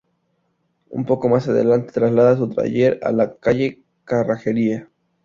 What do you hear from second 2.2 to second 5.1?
su taller a la calle Cerrajería.